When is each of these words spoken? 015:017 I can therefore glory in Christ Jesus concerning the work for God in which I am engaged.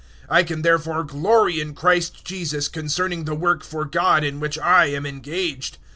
015:017 0.31 0.35
I 0.37 0.43
can 0.45 0.61
therefore 0.63 1.03
glory 1.03 1.59
in 1.59 1.75
Christ 1.75 2.25
Jesus 2.25 2.67
concerning 2.69 3.25
the 3.25 3.35
work 3.35 3.63
for 3.63 3.85
God 3.85 4.23
in 4.23 4.39
which 4.39 4.57
I 4.57 4.87
am 4.87 5.05
engaged. 5.05 5.77